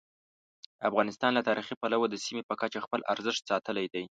افغانستان 0.89 1.31
له 1.33 1.41
تاریخي 1.47 1.75
پلوه 1.81 2.05
د 2.09 2.15
سیمې 2.25 2.43
په 2.49 2.53
کچه 2.61 2.79
خپل 2.85 2.99
ارزښت 3.13 3.41
ساتلی 3.51 3.85
دی. 3.93 4.03